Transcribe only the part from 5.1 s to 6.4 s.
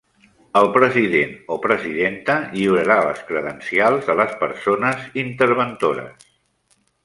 interventores.